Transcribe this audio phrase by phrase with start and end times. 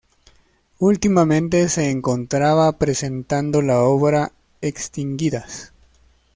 [0.79, 5.73] Últimamente se encontraba presentando la obra "Extinguidas".